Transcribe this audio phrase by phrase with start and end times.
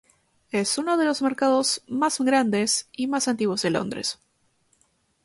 [0.49, 4.17] Es uno de los mercados más grandes y más antiguos de Londres.